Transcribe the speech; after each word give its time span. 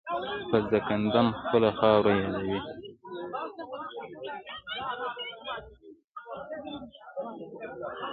په 0.49 0.57
ځانکدن 0.69 1.27
خپله 1.39 1.69
خاوره 1.79 2.11
یادوي. 2.21 2.59